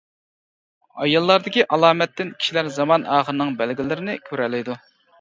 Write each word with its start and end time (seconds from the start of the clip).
ئاياللاردىكى 1.03 1.67
ئالامەتتىن 1.77 2.33
كىشىلەر 2.41 2.73
زامان 2.81 3.09
ئاخىرىنىڭ 3.13 3.57
بەلگىلىرىنى 3.63 4.21
كۆرەلەيدۇ. 4.29 4.85